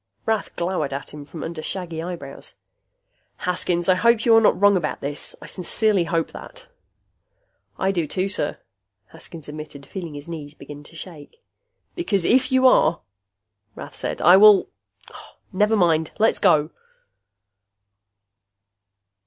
[0.25, 2.55] Rath glowered at him from under shaggy eyebrows.
[3.45, 5.35] "Haskins, I hope you are not wrong about this.
[5.39, 6.65] I sincerely hope that."
[7.77, 8.57] "I do too, sir,"
[9.09, 11.43] Haskins admitted, feeling his knees begin to shake.
[11.93, 13.01] "Because if you are,"
[13.75, 14.71] Rath said, "I will...
[15.53, 16.09] Never mind.
[16.17, 16.71] Let's go!"